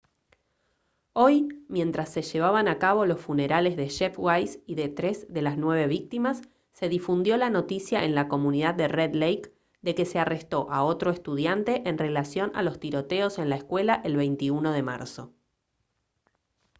hoy 1.13 1.47
mientras 1.69 2.11
se 2.11 2.23
llevaban 2.23 2.67
a 2.67 2.79
cabo 2.79 3.05
los 3.05 3.21
funerales 3.21 3.77
de 3.77 3.87
jeff 3.87 4.17
weise 4.17 4.59
y 4.65 4.73
de 4.73 4.89
tres 4.89 5.31
de 5.31 5.43
las 5.43 5.59
nueve 5.59 5.85
víctimas 5.85 6.41
se 6.71 6.89
difundió 6.89 7.37
la 7.37 7.51
noticia 7.51 8.03
en 8.03 8.15
la 8.15 8.27
comunidad 8.27 8.73
de 8.73 8.87
red 8.87 9.13
lake 9.13 9.53
de 9.83 9.93
que 9.93 10.05
se 10.05 10.17
arrestó 10.17 10.65
a 10.71 10.83
otro 10.83 11.11
estudiante 11.11 11.87
en 11.87 11.99
relación 11.99 12.51
a 12.55 12.63
los 12.63 12.79
tiroteos 12.79 13.37
en 13.37 13.49
la 13.51 13.57
escuela 13.57 14.01
el 14.03 14.17
21 14.17 14.71
de 14.71 14.81
marzo 14.81 15.33